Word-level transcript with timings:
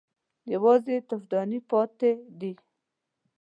_يوازې 0.53 0.95
تفدانۍ 1.09 1.59
پاتې 1.69 2.11
دي. 2.39 2.53